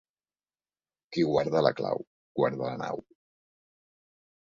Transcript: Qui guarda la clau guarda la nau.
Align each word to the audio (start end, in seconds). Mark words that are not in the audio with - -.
Qui 1.17 1.27
guarda 1.33 1.63
la 1.67 1.73
clau 1.81 2.03
guarda 2.43 2.73
la 2.73 2.75
nau. 2.85 3.07